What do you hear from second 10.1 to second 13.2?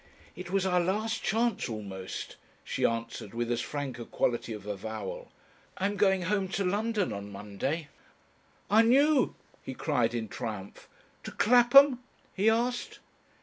in triumph. "To Clapham?" he asked.